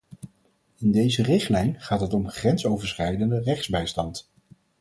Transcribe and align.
In 0.77 0.91
deze 0.91 1.23
richtlijn 1.23 1.81
gaat 1.81 2.01
het 2.01 2.13
om 2.13 2.29
grensoverschrijdende 2.29 3.41
rechtsbijstand. 3.41 4.31